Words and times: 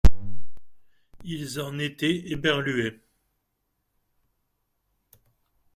Ils 1.23 1.61
en 1.61 1.77
étaient 1.77 2.31
éberlués. 2.31 3.01